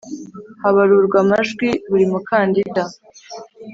Habarurwa 0.61 1.17
amajwi 1.23 1.67
buri 1.89 2.05
mukandida 2.11 2.83